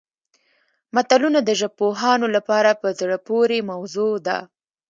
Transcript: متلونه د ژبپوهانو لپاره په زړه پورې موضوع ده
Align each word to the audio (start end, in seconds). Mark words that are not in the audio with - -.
متلونه 0.95 1.39
د 1.43 1.49
ژبپوهانو 1.59 2.27
لپاره 2.35 2.71
په 2.81 2.87
زړه 2.99 3.17
پورې 3.27 3.67
موضوع 3.71 4.13
ده 4.27 4.37